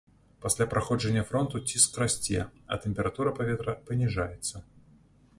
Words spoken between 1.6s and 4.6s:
ціск расце, а тэмпература паветра паніжаецца.